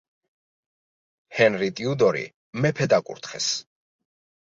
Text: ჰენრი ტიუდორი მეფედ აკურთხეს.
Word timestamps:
ჰენრი 1.41 1.69
ტიუდორი 1.81 2.25
მეფედ 2.65 3.01
აკურთხეს. 3.01 3.55